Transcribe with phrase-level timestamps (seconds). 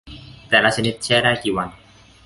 [0.49, 1.69] แต่ละชนิดแช่ได้กี่วัน